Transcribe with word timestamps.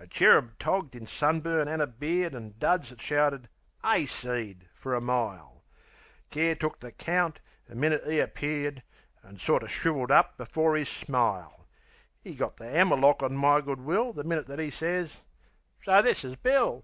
A 0.00 0.06
cherub 0.06 0.58
togged 0.58 0.96
in 0.96 1.06
sunburn 1.06 1.68
an' 1.68 1.82
a 1.82 1.86
beard 1.86 2.34
An' 2.34 2.54
duds 2.58 2.88
that 2.88 2.98
shouted 2.98 3.46
"'Ayseed!" 3.84 4.66
fer 4.72 4.94
a 4.94 5.02
mile: 5.02 5.64
Care 6.30 6.54
took 6.54 6.80
the 6.80 6.92
count 6.92 7.42
the 7.68 7.74
minute 7.74 8.00
'e 8.08 8.18
appeared, 8.20 8.82
An' 9.22 9.38
sorter 9.38 9.68
shrivelled 9.68 10.10
up 10.10 10.38
before 10.38 10.78
'is 10.78 10.88
smile, 10.88 11.66
'E 12.24 12.34
got 12.36 12.56
the 12.56 12.64
'ammer 12.64 12.96
lock 12.96 13.22
on 13.22 13.36
my 13.36 13.60
good 13.60 13.82
will 13.82 14.14
The 14.14 14.24
minute 14.24 14.46
that 14.46 14.60
'e 14.60 14.70
sez, 14.70 15.18
"So, 15.84 16.00
this 16.00 16.24
is 16.24 16.36
Bill." 16.36 16.82